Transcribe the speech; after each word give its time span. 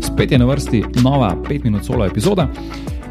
Spet 0.00 0.32
je 0.32 0.38
na 0.38 0.44
vrsti 0.44 0.82
nova 1.02 1.36
5-minut 1.48 1.84
solo 1.84 2.06
epizoda. 2.06 2.48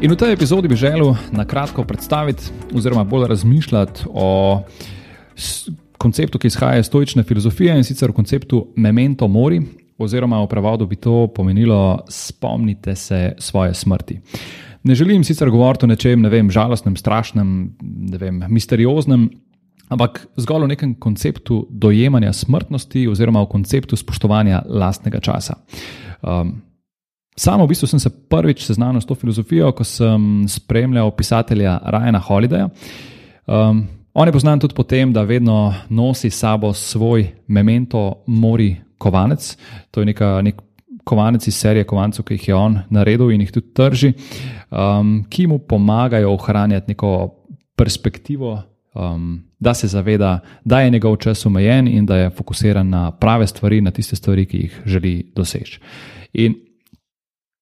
In 0.00 0.12
v 0.12 0.16
tej 0.16 0.32
epizodi 0.32 0.68
bi 0.68 0.76
želel 0.76 1.14
na 1.32 1.44
kratko 1.48 1.84
predstaviti, 1.84 2.50
oziroma 2.74 3.04
bolj 3.04 3.28
razmišljati 3.28 4.10
o 4.12 4.60
konceptu, 5.98 6.38
ki 6.38 6.46
izhaja 6.46 6.78
iz 6.78 6.86
stoične 6.86 7.22
filozofije 7.22 7.76
in 7.76 7.84
sicer 7.84 8.10
o 8.10 8.12
konceptu 8.12 8.66
memento 8.76 9.28
mori, 9.28 9.62
oziroma 9.98 10.42
v 10.42 10.48
prevodu 10.48 10.86
bi 10.86 10.96
to 10.96 11.26
pomenilo: 11.34 12.04
spomnite 12.08 12.94
se 12.94 13.32
svoje 13.38 13.74
smrti. 13.74 14.20
Ne 14.82 14.94
želim 14.94 15.24
sicer 15.24 15.50
govoriti 15.50 15.84
o 15.84 15.88
nečem, 15.88 16.20
ne 16.20 16.28
vem, 16.28 16.50
žalostnem, 16.50 16.96
strašnem, 16.96 17.76
ne 17.82 18.18
vem, 18.18 18.44
misterioznem, 18.48 19.30
ampak 19.88 20.26
zgolj 20.36 20.64
o 20.64 20.70
nekem 20.70 20.94
konceptu 20.94 21.66
dojemanja 21.70 22.32
smrtnosti, 22.32 23.08
oziroma 23.08 23.40
o 23.40 23.50
konceptu 23.50 23.96
spoštovanja 23.96 24.62
lastnega 24.68 25.20
časa. 25.20 25.58
Um, 26.22 26.62
Sam 27.36 27.60
v 27.60 27.68
bistvu 27.68 27.84
sem 27.84 28.00
se 28.00 28.08
prvič 28.08 28.64
seznanil 28.64 29.00
s 29.00 29.06
to 29.06 29.14
filozofijo, 29.14 29.68
ko 29.76 29.84
sem 29.84 30.48
spremljal 30.48 31.10
pisatelja 31.12 31.76
Ryana 31.84 32.20
Holidaya. 32.24 32.70
Um, 33.44 33.84
on 34.16 34.28
je 34.28 34.32
poznan 34.32 34.60
tudi 34.60 34.72
po 34.72 34.88
tem, 34.88 35.12
da 35.12 35.20
vedno 35.22 35.74
nosi 35.92 36.30
s 36.30 36.40
sabo 36.40 36.72
svoj 36.72 37.28
memento 37.46 38.24
mori 38.26 38.76
kovanec. 38.96 39.52
To 39.92 40.00
je 40.00 40.06
neka, 40.08 40.40
nek 40.40 40.62
kovanec 41.04 41.44
iz 41.46 41.60
serije 41.60 41.84
kovancev, 41.84 42.24
ki 42.24 42.34
jih 42.34 42.48
je 42.48 42.54
on 42.56 42.78
naredil 42.90 43.30
in 43.30 43.44
jih 43.44 43.52
tudi 43.52 43.68
trži, 43.76 44.14
um, 44.72 45.20
ki 45.28 45.46
mu 45.46 45.58
pomagajo 45.58 46.32
ohranjati 46.32 46.96
neko 46.96 47.12
perspektivo. 47.76 48.56
Um, 48.96 49.42
da 49.58 49.74
se 49.74 49.88
zaveda, 49.88 50.38
da 50.64 50.80
je 50.80 50.90
njegov 50.90 51.16
čas 51.16 51.46
omejen 51.46 51.88
in 51.88 52.06
da 52.06 52.16
je 52.16 52.30
fokusiran 52.30 52.88
na 52.88 53.10
prave 53.10 53.46
stvari, 53.46 53.80
na 53.80 53.90
tiste 53.90 54.16
stvari, 54.16 54.46
ki 54.46 54.56
jih 54.56 54.82
želi 54.86 55.32
doseči. 55.36 55.80
In 56.32 56.54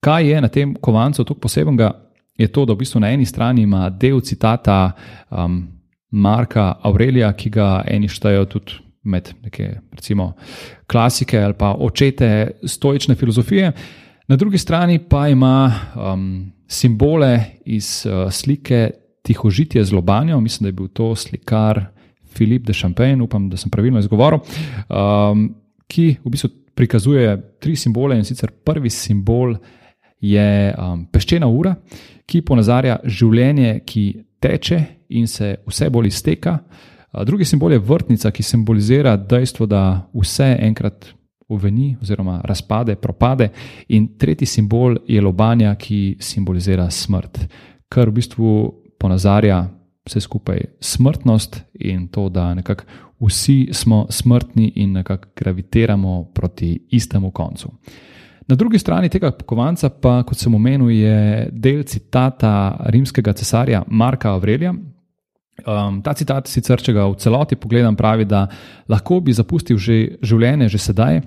kaj 0.00 0.30
je 0.30 0.40
na 0.40 0.48
tem 0.48 0.74
kovancu 0.74 1.24
tako 1.24 1.40
posebenega, 1.40 1.90
je 2.38 2.48
to, 2.48 2.64
da 2.64 2.72
v 2.72 2.76
bistvu 2.76 3.00
na 3.00 3.10
eni 3.10 3.26
strani 3.26 3.62
ima 3.62 3.90
del 3.90 4.20
citata 4.20 4.92
um, 5.30 5.68
Marka 6.10 6.74
Aurelija, 6.82 7.32
ki 7.32 7.50
ga 7.50 7.84
eni 7.86 8.08
štejejo 8.08 8.44
tudi 8.44 8.78
med 9.02 9.32
neke, 9.42 9.70
recimo, 9.92 10.32
klasike 10.86 11.38
ali 11.38 11.54
pa 11.58 11.74
očete 11.78 12.50
stoične 12.64 13.14
filozofije, 13.14 13.72
na 14.28 14.36
drugi 14.36 14.58
strani 14.58 14.98
pa 14.98 15.28
ima 15.28 15.72
um, 15.94 16.52
simbole 16.68 17.40
iz 17.64 18.06
uh, 18.06 18.32
slike 18.32 18.90
Tihožitje 19.24 19.84
z 19.84 19.92
lobanjo, 19.96 20.40
mislim, 20.40 20.64
da 20.64 20.68
je 20.68 20.78
bil 20.78 20.88
to 20.92 21.14
slikar 21.16 21.86
Filip 22.34 22.66
de 22.66 22.72
Champagne, 22.72 23.22
upam, 23.22 23.48
da 23.50 23.56
sem 23.56 23.70
pravilno 23.70 23.98
izgovoril, 23.98 24.42
um, 24.88 25.46
ki 25.88 26.16
v 26.24 26.30
bistvu 26.30 26.50
prikazuje 26.74 27.36
tri 27.62 27.76
simbole 27.76 28.18
in 28.18 28.24
sicer 28.24 28.50
prvi 28.50 28.90
simbol 28.90 29.54
je 30.20 30.74
um, 30.74 31.06
peščena 31.12 31.46
ura, 31.46 31.74
ki 32.26 32.42
ponazarja 32.42 32.98
življenje, 33.04 33.78
ki 33.86 34.04
teče 34.42 34.80
in 35.16 35.28
se 35.30 35.54
vse 35.66 35.88
bolj 35.90 36.10
izteka. 36.10 36.58
Drugi 37.24 37.46
simbol 37.46 37.72
je 37.72 37.78
vrtnica, 37.78 38.32
ki 38.34 38.42
simbolizira 38.42 39.16
dejstvo, 39.16 39.66
da 39.70 40.08
vse 40.12 40.56
enkrat 40.66 41.12
uveni 41.48 41.94
oziroma 42.02 42.40
razpade, 42.44 42.96
propade. 42.96 43.50
In 43.88 44.08
tretji 44.18 44.48
simbol 44.48 44.98
je 45.08 45.20
lobanja, 45.22 45.74
ki 45.78 46.16
simbolizira 46.20 46.88
smrt, 46.90 47.44
kar 47.88 48.10
v 48.10 48.18
bistvu 48.18 48.54
ponazarja 49.04 49.66
vse 50.08 50.20
skupaj 50.24 50.64
smrtnost 50.80 51.60
in 51.74 52.08
to, 52.08 52.28
da 52.28 52.54
nekako 52.54 52.84
vsi 53.20 53.68
smo 53.72 54.06
smrtni 54.10 54.72
in 54.76 54.92
nekako 54.92 55.28
gravitiramo 55.36 56.24
proti 56.34 56.86
istemu 56.90 57.30
koncu. 57.30 57.72
Na 58.48 58.54
drugi 58.54 58.78
strani 58.78 59.08
tega 59.08 59.30
kovanca, 59.30 59.88
pa 59.88 60.22
kot 60.22 60.38
sem 60.38 60.54
omenil, 60.54 60.90
je 60.90 61.48
del 61.52 61.82
citata 61.82 62.76
rimskega 62.92 63.32
cesarja 63.32 63.82
Marka 63.88 64.32
Avrelija. 64.32 64.74
Um, 65.64 66.00
ta 66.02 66.12
citat, 66.18 66.48
sicer 66.50 66.82
če 66.82 66.92
ga 66.92 67.04
v 67.06 67.14
celoti 67.22 67.56
pogledam, 67.56 67.94
pravi, 67.96 68.24
da 68.26 68.48
lahko 68.90 69.20
bi 69.22 69.32
zapustil 69.32 69.78
že 69.78 70.18
življenje 70.18 70.66
že 70.68 70.80
sedaj, 70.82 71.20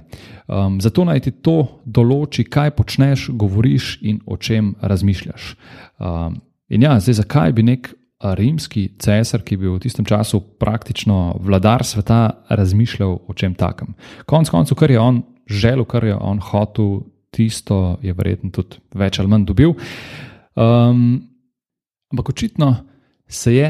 um, 0.52 0.82
zato 0.84 1.06
naj 1.08 1.22
ti 1.24 1.32
to 1.32 1.56
določi, 1.86 2.44
kaj 2.44 2.74
počneš, 2.76 3.30
govoriš 3.32 4.02
in 4.04 4.20
o 4.26 4.36
čem 4.38 4.74
razmišljaš. 4.82 5.56
Um, 5.98 6.42
in 6.70 6.84
ja, 6.84 7.00
zdaj 7.00 7.22
zakaj 7.22 7.54
bi 7.54 7.64
nek 7.64 7.94
rimski 8.22 8.90
cesar, 9.00 9.44
ki 9.46 9.56
je 9.56 9.62
bil 9.62 9.76
v 9.76 9.84
tistem 9.84 10.06
času 10.06 10.42
praktično 10.60 11.38
vladar 11.44 11.86
sveta, 11.86 12.44
razmišljal 12.50 13.20
o 13.28 13.34
čem 13.38 13.54
takem? 13.54 13.94
Konec 14.26 14.50
koncev, 14.50 14.78
kar 14.78 14.92
je 14.92 15.00
on 15.00 15.22
želel, 15.46 15.86
kar 15.86 16.04
je 16.04 16.16
on 16.16 16.40
hotel, 16.42 17.02
tisto 17.32 17.98
je 18.02 18.14
verjetno 18.14 18.50
tudi 18.52 18.82
več 18.98 19.20
ali 19.20 19.30
manj 19.30 19.46
dobil. 19.46 19.76
Um, 20.58 21.22
ampak 22.12 22.30
očitno 22.30 22.76
se 23.28 23.56
je 23.56 23.70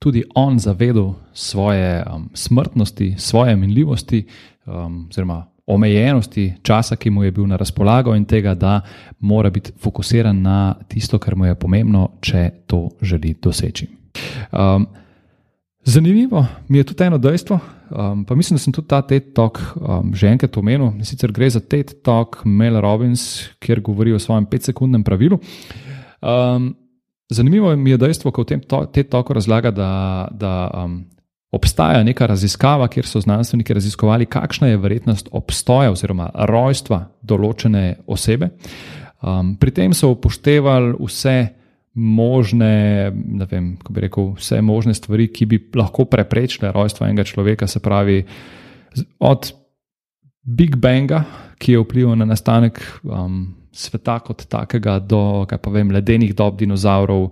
tudi 0.00 0.24
on 0.34 0.58
zavedal 0.58 1.14
svoje 1.32 2.02
um, 2.02 2.30
smrtnosti, 2.34 3.14
svoje 3.18 3.56
minljivosti, 3.56 4.24
um, 4.66 5.06
oziroma 5.10 5.44
omejenosti 5.70 6.46
časa, 6.62 6.96
ki 6.96 7.10
mu 7.10 7.24
je 7.24 7.32
bil 7.34 7.46
na 7.46 7.56
razpolago, 7.56 8.14
in 8.14 8.24
tega, 8.24 8.54
da 8.54 8.80
mora 9.20 9.50
biti 9.50 9.72
fokusiran 9.78 10.42
na 10.42 10.74
tisto, 10.88 11.18
kar 11.18 11.36
mu 11.36 11.46
je 11.46 11.54
pomembno, 11.54 12.08
če 12.20 12.50
to 12.66 12.88
želi 13.02 13.34
doseči. 13.42 13.88
Um, 14.52 14.86
zanimivo 15.84 16.46
mi 16.68 16.78
je 16.78 16.84
tudi 16.84 17.04
eno 17.04 17.18
dejstvo, 17.18 17.60
Um, 17.90 18.24
pa 18.24 18.34
mislim, 18.34 18.54
da 18.54 18.58
sem 18.62 18.72
tudi 18.72 18.88
ta 18.88 19.02
TED 19.02 19.32
Talk 19.34 19.58
um, 19.76 20.14
že 20.14 20.28
enkrat 20.30 20.56
omenil. 20.56 20.92
Sicer 21.02 21.32
gre 21.34 21.50
za 21.50 21.60
TED 21.60 22.02
Talk 22.06 22.44
Mel 22.44 22.80
Robbins, 22.80 23.50
kjer 23.58 23.80
govori 23.80 24.12
o 24.14 24.18
svojem 24.18 24.46
5-sekundnem 24.46 25.02
pravilu. 25.04 25.40
Um, 26.22 26.74
zanimivo 27.30 27.74
mi 27.76 27.90
je 27.90 27.96
dejstvo, 27.98 28.30
ko 28.30 28.42
v 28.42 28.46
tem 28.46 28.60
TED 28.62 29.10
Talku 29.10 29.34
razlaga, 29.34 29.70
da, 29.74 29.90
da 30.30 30.70
um, 30.84 31.02
obstaja 31.50 32.02
neka 32.06 32.26
raziskava, 32.30 32.88
kjer 32.88 33.06
so 33.06 33.20
znanstveniki 33.20 33.74
raziskovali, 33.74 34.26
kakšna 34.30 34.70
je 34.70 34.78
verjetnost 34.78 35.28
obstoja 35.32 35.90
oziroma 35.90 36.30
rojstva 36.48 37.02
določene 37.22 38.00
osebe. 38.06 38.52
Um, 39.20 39.56
pri 39.60 39.74
tem 39.74 39.94
so 39.96 40.12
upoštevali 40.14 40.94
vse 41.00 41.36
možne, 41.94 42.74
ne 43.10 43.46
vem, 43.50 43.72
kako 43.80 43.92
bi 43.92 44.04
rekel, 44.06 44.28
vse 44.38 44.60
možne 44.62 44.94
stvari, 44.94 45.26
ki 45.34 45.46
bi 45.50 45.58
lahko 45.76 46.06
preprečile 46.08 46.70
rojstvo 46.72 47.06
enega 47.06 47.26
človeka, 47.26 47.66
se 47.66 47.82
pravi, 47.82 48.22
od 49.18 49.50
Big 50.46 50.76
Banga, 50.76 51.24
ki 51.58 51.74
je 51.74 51.82
vplival 51.82 52.16
na 52.16 52.30
nastanek 52.30 52.78
um, 53.02 53.42
sveta 53.74 54.20
kot 54.24 54.46
takega, 54.48 54.98
do 55.02 55.44
vem, 55.74 55.90
ledenih 55.90 56.32
dob 56.34 56.56
dinozaurov, 56.62 57.28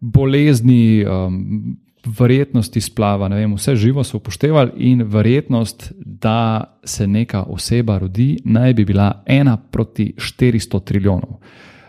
bolezni, 0.00 1.02
um, 1.02 1.76
verjetnosti 2.06 2.80
splava, 2.80 3.28
vem, 3.28 3.54
vse 3.54 3.74
živo 3.76 4.04
so 4.04 4.20
upoštevali 4.20 4.90
in 4.90 5.02
verjetnost, 5.02 5.92
da 5.98 6.78
se 6.84 7.06
neka 7.06 7.42
oseba 7.50 7.98
rodi, 7.98 8.36
naj 8.44 8.74
bi 8.74 8.84
bila 8.84 9.22
ena 9.26 9.56
proti 9.56 10.14
400 10.18 10.84
trilijonov. 10.84 11.40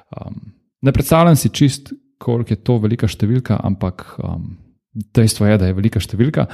Um, 0.10 0.60
Ne 0.82 0.92
predstavljam 0.92 1.36
si 1.36 1.50
čist, 1.50 1.94
koliko 2.18 2.54
je 2.54 2.64
to 2.64 2.78
velika 2.78 3.08
številka, 3.08 3.60
ampak 3.64 4.06
um, 4.24 4.56
dejstvo 5.16 5.48
je, 5.48 5.58
da 5.60 5.68
je 5.68 5.76
velika 5.76 6.00
številka. 6.00 6.48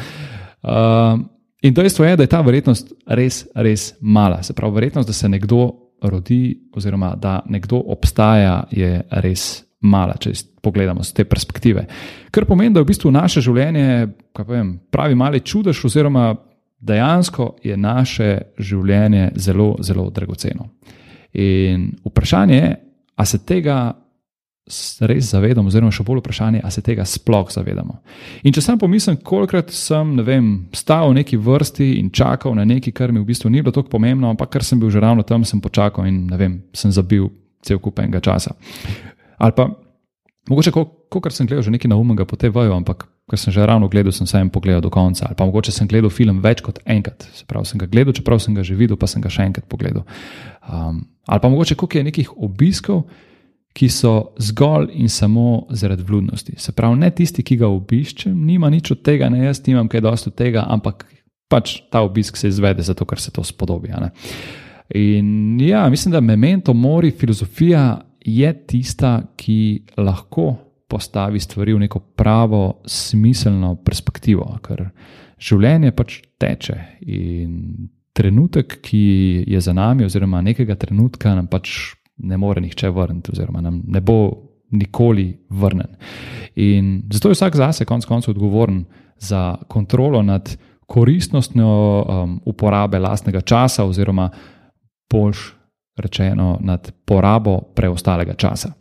Um, 0.66 1.28
in 1.62 1.74
dejstvo 1.74 2.08
je, 2.08 2.16
da 2.18 2.26
je 2.26 2.32
ta 2.34 2.42
verjetnost 2.46 2.94
res, 3.18 3.44
res 3.56 3.92
mala. 4.02 4.42
Se 4.44 4.54
pravi, 4.58 4.80
verjetnost, 4.80 5.10
da 5.10 5.14
se 5.14 5.30
nekdo 5.30 5.68
rodi, 6.06 6.58
oziroma 6.76 7.14
da 7.22 7.40
nekdo 7.50 7.84
obstaja, 7.94 8.64
je 8.74 8.98
res 9.26 9.65
mala, 9.86 10.18
če 10.20 10.34
pogledamo 10.66 11.04
z 11.06 11.14
te 11.14 11.26
perspektive. 11.30 11.86
Kar 12.34 12.48
pomeni, 12.50 12.74
da 12.74 12.82
je 12.82 12.88
v 12.88 12.92
bistvu 12.92 13.12
naše 13.14 13.44
življenje, 13.46 14.08
vem, 14.48 14.76
pravi 14.92 15.18
mali 15.18 15.44
čudež, 15.46 15.84
oziroma 15.86 16.34
dejansko 16.86 17.56
je 17.64 17.78
naše 17.78 18.32
življenje 18.60 19.32
zelo, 19.42 19.76
zelo 19.86 20.10
dragoceno. 20.14 20.70
In 21.36 21.92
vprašanje 22.06 22.58
je, 22.58 22.74
ali 23.16 23.28
se 23.28 23.40
tega 23.46 23.78
res 25.06 25.28
zavedamo, 25.30 25.70
oziroma 25.70 25.94
še 25.94 26.04
bolj 26.06 26.24
vprašanje, 26.24 26.60
ali 26.66 26.74
se 26.74 26.82
tega 26.82 27.06
sploh 27.06 27.52
zavedamo. 27.54 28.00
In 28.50 28.54
če 28.56 28.64
sem 28.66 28.80
pomislil, 28.82 29.20
kolikrat 29.22 29.70
sem 29.76 30.16
vem, 30.26 30.48
stal 30.74 31.12
v 31.12 31.20
neki 31.20 31.38
vrsti 31.38 31.92
in 32.00 32.10
čakal 32.10 32.56
na 32.58 32.66
nekaj, 32.66 32.96
kar 32.98 33.14
mi 33.14 33.22
v 33.22 33.30
bistvu 33.30 33.52
ni 33.54 33.62
bilo 33.62 33.76
tako 33.76 33.94
pomembno, 33.94 34.32
ampak 34.34 34.56
ker 34.56 34.66
sem 34.66 34.82
bil 34.82 34.90
že 34.90 35.04
ravno 35.04 35.22
tam, 35.28 35.46
sem 35.46 35.62
počakal 35.62 36.10
in 36.10 36.26
vem, 36.34 36.64
sem 36.74 36.90
zabil 36.90 37.30
cel 37.62 37.78
kup 37.82 38.02
enega 38.02 38.24
časa. 38.26 38.56
Ali 39.38 39.56
pa 39.58 39.70
mogoče, 40.50 40.72
kot 41.10 41.34
sem 41.34 41.48
gledal, 41.48 41.64
že 41.66 41.74
nekaj 41.74 41.92
naumnega 41.92 42.26
po 42.26 42.40
tej 42.40 42.54
vaju, 42.56 42.74
ampak 42.78 43.08
ker 43.30 43.42
sem 43.42 43.54
že 43.54 43.66
ravno 43.66 43.90
gledal, 43.90 44.14
sem 44.14 44.28
se 44.28 44.38
jim 44.38 44.50
pogledal 44.54 44.82
do 44.82 44.94
konca. 44.94 45.26
Ali 45.28 45.36
pa 45.36 45.46
mogoče 45.46 45.74
sem 45.74 45.88
gledal 45.88 46.14
film 46.14 46.42
več 46.44 46.62
kot 46.62 46.80
enkrat, 46.86 47.28
se 47.34 47.46
pravi, 47.50 47.66
sem 47.66 47.82
ga 47.82 47.90
gledal, 47.90 48.14
čeprav 48.14 48.40
sem 48.40 48.54
ga 48.54 48.64
že 48.64 48.78
videl, 48.78 48.98
pa 48.98 49.08
sem 49.08 49.22
ga 49.22 49.30
še 49.30 49.48
enkrat 49.50 49.66
pogledal. 49.70 50.06
Um, 50.70 51.06
ali 51.26 51.42
pa 51.42 51.50
mogoče, 51.50 51.76
koliko 51.76 51.98
je 51.98 52.10
nekih 52.12 52.36
obiskov 52.38 53.08
ki 53.76 53.90
so 53.92 54.32
zgolj 54.40 54.88
in 54.94 55.10
samo 55.10 55.66
zaradi 55.70 56.04
vljudnosti. 56.04 56.54
Se 56.58 56.72
pravi, 56.72 56.96
ne 56.96 57.10
tisti, 57.12 57.44
ki 57.44 57.58
ga 57.60 57.68
obiščem, 57.68 58.36
nima 58.48 58.70
nič 58.72 58.94
od 58.96 59.02
tega, 59.04 59.30
ne 59.30 59.44
jaz 59.46 59.60
nimam 59.68 59.90
kaj 59.92 60.04
dosti 60.06 60.32
od 60.32 60.36
tega, 60.40 60.64
ampak 60.72 61.04
pač 61.52 61.76
ta 61.92 62.02
obisk 62.06 62.40
se 62.40 62.48
izvede 62.48 62.86
zato, 62.88 63.06
ker 63.06 63.20
se 63.20 63.34
to 63.36 63.44
spodobi. 63.44 63.92
In 64.96 65.60
ja, 65.60 65.84
mislim, 65.90 66.14
da 66.16 66.22
memento 66.22 66.74
mori 66.74 67.12
filozofija 67.12 67.84
je 68.26 68.54
tista, 68.68 69.22
ki 69.38 69.86
lahko 70.02 70.56
postavi 70.88 71.40
stvari 71.40 71.74
v 71.74 71.86
neko 71.86 72.00
pravo, 72.18 72.82
smiselno 72.86 73.76
perspektivo, 73.86 74.48
ker 74.66 74.88
življenje 75.42 75.92
pač 75.96 76.20
teče 76.42 76.78
in 77.06 77.90
trenutek, 78.16 78.80
ki 78.86 79.44
je 79.48 79.62
za 79.62 79.74
nami, 79.76 80.06
oziroma 80.08 80.42
nekega 80.46 80.78
trenutka 80.80 81.36
nam 81.36 81.50
pač 81.52 81.96
ne 82.24 82.38
more 82.40 82.64
nihče 82.64 82.90
vrniti, 82.96 83.34
oziroma 83.36 83.62
nam 83.62 83.82
ne 83.92 84.02
bo 84.02 84.20
nikoli 84.76 85.28
vrnen. 85.50 85.98
In 86.56 87.02
zato 87.12 87.30
je 87.30 87.38
vsak 87.38 87.58
zase, 87.60 87.86
konec 87.86 88.08
koncev, 88.08 88.34
odgovoren 88.34 88.86
za 89.20 89.58
kontrolo 89.68 90.22
nad 90.24 90.50
koristnostjo 90.88 91.68
um, 91.68 92.40
uporabe 92.46 93.00
lastnega 93.00 93.42
časa, 93.42 93.86
oziroma 93.86 94.30
boljš 95.12 95.52
rečeno, 95.98 96.58
nad 96.62 96.92
porabo 97.06 97.62
preostalega 97.76 98.34
časa. 98.34 98.74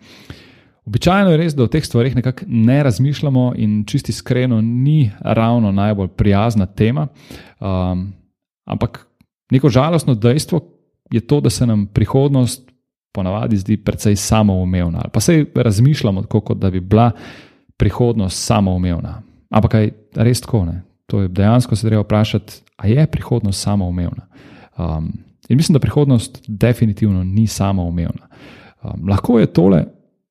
Običajno 0.84 1.30
je 1.30 1.36
res, 1.36 1.54
da 1.56 1.64
o 1.64 1.70
teh 1.72 1.84
stvarih 1.84 2.16
nekako 2.16 2.44
ne 2.46 2.82
razmišljamo, 2.82 3.52
in 3.56 3.84
čisti 3.86 4.12
iskreno, 4.12 4.60
ni 4.60 5.10
ravno 5.20 5.72
najbolj 5.72 6.08
prijazna 6.08 6.66
tema. 6.66 7.06
Um, 7.60 8.12
ampak 8.64 9.06
neko 9.50 9.68
žalostno 9.68 10.14
dejstvo 10.14 10.60
je 11.10 11.20
to, 11.20 11.40
da 11.40 11.50
se 11.50 11.66
nam 11.66 11.86
prihodnost 11.86 12.70
ponavadi 13.12 13.56
zdi 13.56 13.76
precej 13.76 14.16
samoumevna. 14.16 15.08
Pa 15.12 15.20
se 15.20 15.44
razmišljamo 15.54 16.22
tako, 16.22 16.40
kot 16.40 16.58
da 16.58 16.70
bi 16.70 16.80
bila 16.80 17.10
prihodnost 17.76 18.44
samoumevna. 18.44 19.22
Ampak 19.50 19.74
je 19.74 19.92
res 20.14 20.40
tako? 20.40 20.64
Ne? 20.64 20.82
To 21.06 21.20
je 21.20 21.28
dejansko 21.28 21.76
se 21.76 21.86
treba 21.86 22.02
vprašati, 22.02 22.62
ali 22.76 22.92
je 22.92 23.06
prihodnost 23.06 23.62
samoumevna. 23.62 24.26
Um, 24.78 25.12
in 25.48 25.56
mislim, 25.56 25.74
da 25.74 25.80
prihodnost 25.80 26.44
definitivno 26.48 27.24
ni 27.24 27.46
samoumevna. 27.46 28.28
Um, 28.82 29.08
lahko 29.08 29.38
je 29.38 29.46
tole 29.46 29.84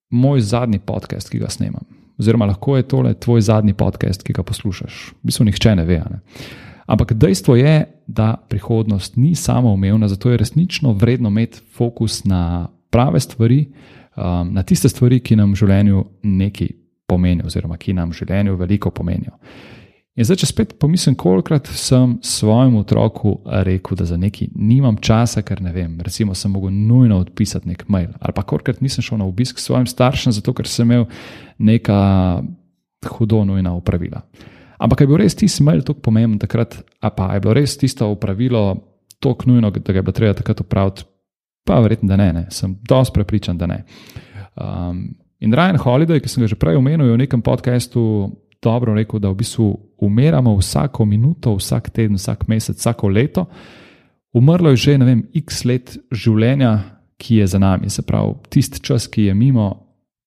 moj 0.10 0.42
zadnji 0.42 0.80
podcast, 0.80 1.30
ki 1.30 1.40
ga 1.40 1.50
snemam. 1.50 1.84
Oziroma, 2.18 2.46
lahko 2.46 2.78
je 2.78 2.88
tole 2.88 3.14
tvoj 3.14 3.42
zadnji 3.42 3.74
podcast, 3.74 4.24
ki 4.24 4.34
ga 4.34 4.44
poslušaš. 4.44 5.10
V 5.12 5.30
bistvu 5.30 5.46
nihče 5.46 5.76
ne 5.76 5.86
ve. 5.86 5.98
Ne? 5.98 6.20
Ampak 6.86 7.14
dejstvo 7.14 7.56
je, 7.56 7.86
da 8.08 8.36
prihodnost 8.50 9.16
ni 9.16 9.36
samoumevna, 9.36 10.08
zato 10.08 10.32
je 10.32 10.38
resnično 10.38 10.94
vredno 10.94 11.30
imeti 11.30 11.62
fokus 11.74 12.24
na 12.26 12.68
prave 12.90 13.20
stvari, 13.20 13.66
um, 14.16 14.54
na 14.54 14.64
tiste 14.64 14.90
stvari, 14.90 15.20
ki 15.20 15.36
nam 15.36 15.52
v 15.52 15.56
življenju 15.56 16.06
nekaj 16.24 16.68
pomenijo, 17.08 17.48
oziroma 17.48 17.78
ki 17.78 17.94
nam 17.94 18.12
v 18.12 18.20
življenju 18.22 18.58
veliko 18.60 18.92
pomenijo. 18.92 19.34
In 20.14 20.28
zdaj, 20.28 20.44
če 20.44 20.48
spet 20.52 20.74
pomislim, 20.78 21.16
kolikrat 21.18 21.72
sem 21.74 22.20
svojemu 22.22 22.84
otroku 22.84 23.32
rekel, 23.66 23.98
da 23.98 24.06
za 24.06 24.18
nekaj 24.22 24.52
nimam 24.54 25.00
časa, 25.02 25.42
ker 25.42 25.62
ne 25.66 25.72
vem, 25.74 25.96
recimo, 26.06 26.36
sem 26.38 26.54
mogel 26.54 26.70
nujno 26.70 27.18
odpisati 27.24 27.72
nek 27.72 27.88
mail, 27.90 28.12
ali 28.22 28.36
pa 28.38 28.44
kolikrat 28.46 28.84
nisem 28.86 29.02
šel 29.02 29.18
na 29.24 29.26
obisk 29.26 29.58
svojim 29.58 29.88
staršem, 29.90 30.36
zato 30.38 30.54
ker 30.54 30.70
sem 30.70 30.86
imel 30.86 31.08
neka 31.58 31.98
hudo 33.16 33.42
nujna 33.50 33.74
upravila. 33.74 34.22
Ampak 34.78 35.02
je 35.02 35.10
bil 35.10 35.18
res 35.24 35.34
tisti 35.40 35.66
mail 35.66 35.82
tako 35.82 36.06
pomemben 36.06 36.38
takrat, 36.38 36.78
a 37.02 37.10
pa 37.10 37.32
je 37.34 37.42
bilo 37.42 37.58
res 37.58 37.74
tisto 37.82 38.12
upravilo 38.14 38.68
tako 39.24 39.50
nujno, 39.50 39.74
da 39.74 39.82
ga 39.82 39.98
je 39.98 40.06
bilo 40.06 40.14
treba 40.14 40.38
takrat 40.38 40.62
upraviti, 40.62 41.10
pa 41.66 41.82
verjetno, 41.82 42.12
da 42.14 42.22
ne, 42.22 42.30
ne. 42.38 42.46
sem 42.54 42.78
dosti 42.86 43.18
prepričan, 43.18 43.58
da 43.58 43.66
ne. 43.72 43.82
Um, 44.54 45.08
in 45.42 45.58
Ryan 45.58 45.82
Holiday, 45.82 46.22
ki 46.22 46.30
sem 46.30 46.46
ga 46.46 46.54
že 46.54 46.60
prej 46.60 46.78
omenil 46.78 47.16
v 47.16 47.22
nekem 47.26 47.42
podkastu, 47.42 48.30
dobro 48.64 48.96
rekel, 48.96 49.20
da 49.20 49.30
v 49.30 49.42
bistvu 49.42 49.68
umiramo 50.04 50.56
vsako 50.58 51.06
minuto, 51.06 51.56
vsak 51.56 51.90
teden, 51.90 52.16
vsak 52.16 52.48
mesec, 52.48 52.80
vsako 52.80 53.08
leto. 53.08 53.46
Umrlo 54.34 54.74
je 54.74 54.76
že, 54.76 54.98
ne 54.98 55.06
vem, 55.06 55.24
x 55.34 55.66
let 55.66 55.98
življenja, 56.12 56.74
ki 57.18 57.36
je 57.44 57.48
za 57.48 57.60
nami. 57.60 57.90
Se 57.90 58.02
pravi, 58.02 58.34
tisti 58.50 58.82
čas, 58.84 59.08
ki 59.08 59.30
je 59.30 59.34
mimo, 59.38 59.70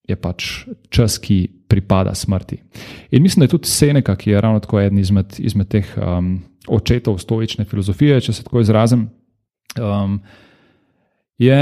je 0.09 0.17
pač 0.17 0.67
čas, 0.89 1.19
ki 1.19 1.67
pripada 1.67 2.15
smrti. 2.15 2.61
In 3.11 3.23
mislim, 3.23 3.43
da 3.43 3.45
je 3.45 3.57
tudi 3.57 3.69
Seneca, 3.69 4.15
ki 4.17 4.31
je 4.31 4.41
ravno 4.41 4.61
tako 4.63 4.81
eden 4.81 4.99
izmed, 4.99 5.35
izmed 5.39 5.69
teh 5.69 5.89
um, 5.99 6.39
očetov 6.69 7.19
stoične 7.19 7.65
filozofije, 7.65 8.21
če 8.21 8.33
se 8.33 8.45
tako 8.47 8.63
izrazim, 8.63 9.09
um, 9.81 10.21
je 11.39 11.59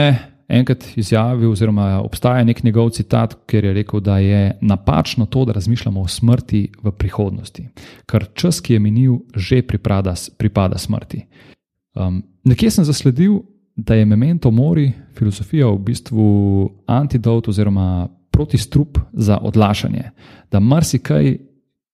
enkrat 0.54 0.84
izjavil, 0.96 1.50
oziroma 1.52 2.00
obstaja 2.02 2.44
nek 2.44 2.62
njegov 2.64 2.90
citat, 2.96 3.34
ker 3.46 3.64
je 3.64 3.72
rekel, 3.74 4.00
da 4.00 4.18
je 4.18 4.58
napačno 4.60 5.26
to, 5.26 5.44
da 5.44 5.52
razmišljamo 5.52 6.00
o 6.00 6.08
smrti 6.08 6.62
v 6.82 6.92
prihodnosti, 6.92 7.66
ker 8.06 8.28
čas, 8.34 8.60
ki 8.60 8.76
je 8.76 8.80
minil, 8.80 9.18
že 9.34 9.62
pripada, 9.62 10.14
pripada 10.38 10.78
smrti. 10.78 11.24
Um, 11.94 12.22
nekje 12.44 12.70
sem 12.70 12.84
zasledil, 12.84 13.42
da 13.76 13.94
je 13.94 14.06
memento 14.06 14.50
mori 14.50 14.92
filozofija 15.18 15.66
v 15.66 15.78
bistvu 15.78 16.26
antidot 16.86 17.48
oziroma 17.48 18.08
protistrup 18.30 18.98
za 19.12 19.38
odlašanje. 19.38 20.10
Da 20.50 20.60
marsikaj 20.60 21.26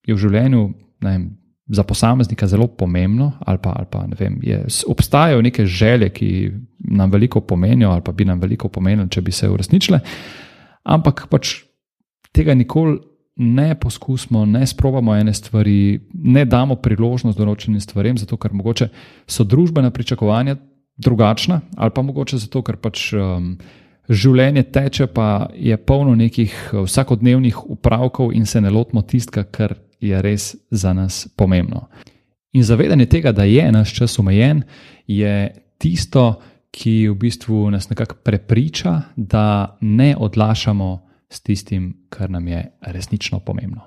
je 0.07 0.15
v 0.15 0.19
življenju 0.19 0.69
vem, 1.01 1.31
za 1.71 1.83
posameznika 1.83 2.47
zelo 2.47 2.67
pomembno, 2.67 3.33
ali 3.47 3.59
pa, 3.63 3.73
ali 3.77 3.87
pa 3.91 4.07
ne 4.07 4.17
vem, 4.19 4.39
je, 4.43 4.65
obstajajo 4.87 5.43
neke 5.43 5.67
želje, 5.67 6.09
ki 6.11 6.31
nam 6.79 7.11
veliko 7.11 7.41
pomenijo, 7.41 7.91
ali 7.91 8.03
pa 8.05 8.13
bi 8.13 8.25
nam 8.25 8.41
veliko 8.41 8.69
pomenili, 8.69 9.09
če 9.11 9.21
bi 9.21 9.33
se 9.33 9.49
uresničile, 9.49 10.01
ampak 10.83 11.27
pač 11.31 11.55
tega 12.35 12.55
nikoli 12.55 12.99
ne 13.41 13.75
poskusimo, 13.79 14.45
ne 14.45 14.67
sprobamo 14.67 15.15
ene 15.17 15.35
stvari, 15.35 16.01
ne 16.13 16.45
damo 16.45 16.77
priložnost 16.77 17.39
določenim 17.39 17.81
stvarem, 17.81 18.19
zato 18.19 18.37
ker 18.37 18.53
mogoče 18.53 18.91
so 19.31 19.47
družbena 19.47 19.93
pričakovanja 19.95 20.57
drugačna, 21.01 21.61
ali 21.77 21.95
pa 21.95 22.03
mogoče 22.03 22.43
zato, 22.47 22.65
ker 22.67 22.81
pač. 22.81 23.13
Um, 23.15 23.55
Življenje 24.11 24.65
teče, 24.75 25.05
pa 25.15 25.47
je 25.55 25.77
polno 25.87 26.17
nekih 26.19 26.51
vsakodnevnih 26.75 27.61
upravkov, 27.71 28.33
in 28.35 28.43
se 28.43 28.59
ne 28.59 28.73
lotimo 28.75 29.05
tistega, 29.07 29.45
kar 29.47 29.77
je 30.01 30.23
res 30.23 30.55
za 30.71 30.93
nas 30.93 31.29
pomembno. 31.37 31.89
In 32.53 32.65
zavedanje 32.65 33.07
tega, 33.07 33.33
da 33.33 33.45
je 33.45 33.73
naš 33.73 33.95
čas 33.95 34.19
omejen, 34.19 34.63
je 35.07 35.55
tisto, 35.79 36.41
ki 36.71 37.09
v 37.09 37.15
bistvu 37.19 37.71
nas 37.71 37.89
nekako 37.91 38.15
prepriča, 38.25 39.01
da 39.17 39.77
ne 39.81 40.15
odlašamo 40.19 40.91
s 41.31 41.41
tistim, 41.41 42.07
kar 42.09 42.31
nam 42.31 42.49
je 42.49 42.65
resnično 42.81 43.41
pomembno. 43.41 43.83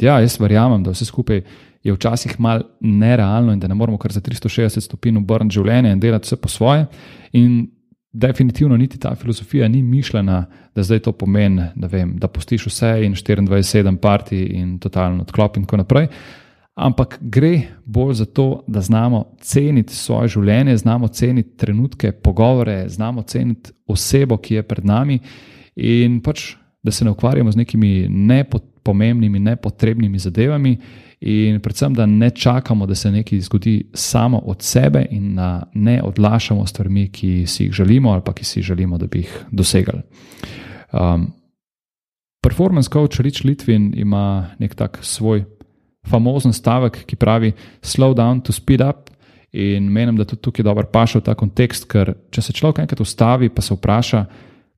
Ja, 0.00 0.20
jaz 0.20 0.40
verjamem, 0.40 0.82
da 0.82 0.90
vse 0.90 1.04
skupaj 1.04 1.42
je 1.82 1.92
včasih 1.92 2.40
mal 2.40 2.62
nerealno 2.80 3.52
in 3.52 3.60
da 3.60 3.68
ne 3.68 3.74
moramo 3.74 3.98
kar 3.98 4.12
za 4.12 4.20
360 4.20 4.80
stopinj 4.80 5.18
obrniti 5.18 5.54
življenje 5.54 5.92
in 5.92 6.00
delati 6.00 6.26
vse 6.26 6.36
po 6.36 6.48
svoje. 6.48 6.86
In 7.32 7.66
definitivno 8.18 8.76
niti 8.76 8.98
ta 8.98 9.14
filozofija 9.14 9.68
ni 9.68 9.82
mišljena, 9.82 10.46
da 10.74 10.82
zdaj 10.82 10.98
to 10.98 11.12
pomeni, 11.12 11.62
da, 11.74 11.86
vem, 11.86 12.16
da 12.18 12.28
postiš 12.28 12.66
vse 12.66 13.04
in 13.04 13.14
24-7 13.14 13.96
parti 13.96 14.38
in 14.38 14.78
totalno 14.78 15.22
odklop 15.22 15.56
in 15.56 15.64
tako 15.64 15.76
naprej. 15.76 16.08
Ampak 16.74 17.18
gre 17.20 17.60
bolj 17.84 18.14
za 18.14 18.24
to, 18.24 18.64
da 18.66 18.80
znamo 18.80 19.24
ceniti 19.40 19.94
svoje 19.94 20.28
življenje, 20.28 20.76
znamo 20.76 21.08
ceniti 21.08 21.56
trenutke, 21.56 22.12
pogovore, 22.12 22.88
znamo 22.88 23.22
ceniti 23.22 23.72
osebo, 23.86 24.36
ki 24.36 24.54
je 24.54 24.62
pred 24.62 24.84
nami, 24.84 25.18
in 25.76 26.20
pač, 26.20 26.54
da 26.82 26.92
se 26.92 27.04
ne 27.04 27.10
ukvarjamo 27.10 27.52
z 27.52 27.56
nekimi 27.56 28.08
nepomembnimi, 28.86 29.38
nepotrebnimi 29.38 30.18
zadevami, 30.18 30.78
in 31.20 31.60
predvsem, 31.60 31.94
da 31.94 32.06
ne 32.06 32.30
čakamo, 32.30 32.86
da 32.86 32.94
se 32.94 33.10
nekaj 33.10 33.40
zgodi 33.40 33.90
samo 33.94 34.38
od 34.38 34.62
sebe, 34.62 35.06
in 35.10 35.34
da 35.36 35.62
ne 35.74 36.02
odlašamo 36.02 36.66
stvarmi, 36.66 37.08
ki 37.12 37.46
si 37.46 37.64
jih 37.64 37.72
želimo 37.72 38.12
ali 38.12 38.22
pa 38.24 38.32
ki 38.32 38.44
si 38.44 38.62
želimo, 38.62 38.98
da 38.98 39.06
bi 39.06 39.18
jih 39.18 39.44
dosegali. 39.50 40.02
Um, 40.92 41.32
performance 42.42 42.90
coach 42.92 43.20
Rich 43.20 43.44
Litvin 43.44 43.92
ima 43.96 44.50
nek 44.58 44.74
tak 44.74 44.98
svoj 45.02 45.44
famozen 46.06 46.52
stavek, 46.52 47.04
ki 47.06 47.16
pravi: 47.16 47.52
Slow 47.82 48.14
down 48.14 48.40
to 48.40 48.52
speed 48.52 48.80
up. 48.80 49.10
In 49.52 49.88
menim, 49.92 50.16
da 50.16 50.24
tudi 50.24 50.42
tukaj 50.42 50.62
dobro 50.62 50.84
paše 50.92 51.18
v 51.18 51.22
ta 51.22 51.34
kontekst, 51.34 51.86
ker 51.88 52.12
če 52.30 52.42
se 52.42 52.52
človek 52.52 52.78
enkrat 52.78 53.00
ustavi, 53.00 53.48
pa 53.48 53.62
se 53.62 53.74
vpraša, 53.74 54.24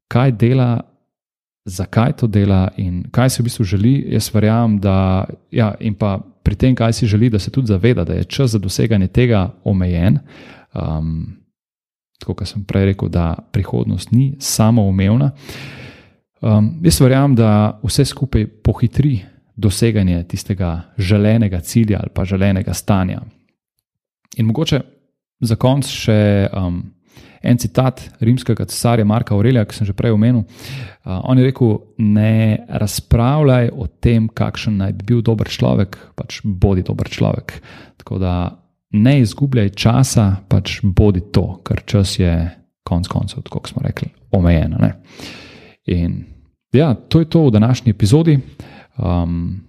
kaj 0.08 0.32
dela 0.32 0.97
zakaj 1.68 2.16
to 2.16 2.26
dela 2.26 2.68
in 2.76 3.04
kaj 3.10 3.30
si 3.30 3.42
v 3.42 3.48
bistvu 3.48 3.64
želi. 3.64 3.94
Jaz 4.14 4.30
verjamem, 4.34 4.78
da 4.80 5.26
ja, 5.50 5.74
in 5.80 5.94
pa 5.94 6.18
pri 6.42 6.56
tem, 6.56 6.74
kaj 6.74 6.92
si 6.92 7.06
želi, 7.06 7.30
da 7.30 7.38
se 7.38 7.50
tudi 7.50 7.66
zaveda, 7.66 8.04
da 8.04 8.14
je 8.14 8.24
čas 8.24 8.50
za 8.50 8.58
doseganje 8.58 9.08
tega 9.08 9.50
omejen. 9.64 10.18
Um, 10.74 11.36
tako 12.18 12.34
kot 12.34 12.48
sem 12.48 12.64
prej 12.64 12.92
rekel, 12.92 13.08
da 13.08 13.34
prihodnost 13.52 14.12
ni 14.12 14.34
samoumevna. 14.40 15.30
Um, 16.40 16.70
jaz 16.82 17.00
verjamem, 17.00 17.34
da 17.36 17.80
vse 17.82 18.04
skupaj 18.04 18.46
pohitri 18.64 19.18
doseganje 19.56 20.22
tistega 20.24 20.82
želenega 20.98 21.60
cilja 21.60 21.98
ali 22.00 22.10
pa 22.14 22.24
želenega 22.24 22.74
stanja. 22.74 23.20
In 24.36 24.46
mogoče 24.46 24.80
za 25.40 25.56
konec 25.56 25.86
še 25.90 26.48
um, 26.52 26.82
en 27.42 27.58
citat 27.58 28.02
rimskega 28.20 28.66
cesarja 28.68 29.04
Marka 29.04 29.34
Aurelija, 29.34 29.64
ki 29.68 29.78
sem 29.78 29.88
že 29.88 29.96
prej 29.96 30.14
omenil. 30.16 30.44
Uh, 31.04 31.18
on 31.30 31.38
je 31.38 31.48
rekel: 31.48 31.76
Ne 31.98 32.64
razpravljaj 32.68 33.70
o 33.72 33.86
tem, 33.86 34.28
kakšen 34.28 34.78
naj 34.82 34.96
bi 35.00 35.12
bil 35.12 35.22
dober 35.22 35.48
človek, 35.48 35.98
pač 36.18 36.40
bodi 36.44 36.82
dober 36.86 37.10
človek. 37.10 37.58
Tako 38.02 38.18
da 38.22 38.34
ne 38.98 39.18
izgubljaj 39.20 39.74
časa, 39.76 40.30
pač 40.48 40.80
bodi 40.82 41.26
to, 41.32 41.60
ker 41.66 41.84
čas 41.86 42.18
je 42.18 42.32
konec 42.88 43.08
koncev, 43.12 43.44
kot 43.52 43.68
smo 43.68 43.84
rekli, 43.84 44.08
omejen. 44.32 44.76
In 45.92 46.24
ja, 46.72 46.94
to 46.94 47.20
je 47.20 47.28
to 47.28 47.46
v 47.46 47.50
današnji 47.50 47.92
epizodi. 47.92 48.38
Um, 48.96 49.60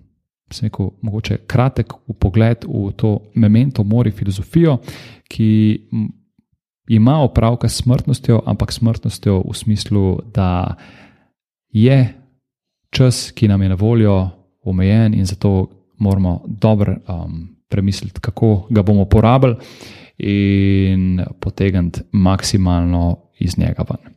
sem 0.54 0.66
rekel, 0.66 0.90
mogoče 1.02 1.38
kratek 1.48 1.94
pogled 2.20 2.66
v 2.66 2.92
to 2.98 3.18
memento 3.36 3.84
mori 3.84 4.12
filozofijo, 4.12 4.80
ki 5.30 5.50
ima 6.90 7.20
opravka 7.22 7.70
s 7.70 7.82
smrtnostjo, 7.84 8.42
ampak 8.46 8.74
smrtnostjo 8.74 9.44
v 9.50 9.54
smislu, 9.54 10.20
da 10.34 10.76
je 11.70 12.14
čas, 12.90 13.32
ki 13.32 13.48
nam 13.48 13.62
je 13.62 13.70
na 13.70 13.76
voljo, 13.76 14.30
omejen 14.64 15.14
in 15.14 15.26
zato 15.26 15.70
moramo 15.98 16.44
dobro 16.48 16.96
um, 17.08 17.48
premisliti, 17.70 18.20
kako 18.20 18.68
ga 18.70 18.82
bomo 18.82 19.06
porabili 19.06 19.56
in 20.18 21.22
potegniti 21.40 22.02
maksimalno 22.12 23.18
iz 23.40 23.58
njega 23.58 23.86
ven. 23.90 24.14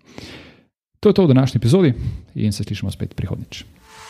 To 1.00 1.08
je 1.08 1.12
to 1.12 1.24
v 1.24 1.28
današnji 1.28 1.58
epizodi 1.58 1.94
in 2.34 2.52
se 2.52 2.64
slišimo 2.64 2.90
spet 2.90 3.14
prihodnič. 3.14 3.64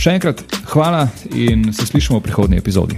Še 0.00 0.14
enkrat 0.16 0.40
hvala 0.72 1.02
in 1.36 1.74
se 1.76 1.84
slišimo 1.84 2.22
v 2.22 2.24
prihodnji 2.24 2.56
epizodi. 2.56 2.96